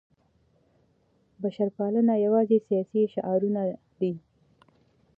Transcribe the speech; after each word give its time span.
بشرپالنه 1.41 2.13
یوازې 2.25 2.57
سیاسي 2.67 3.01
شعارونه 3.13 3.61
نه 3.69 3.75
دي. 3.99 4.13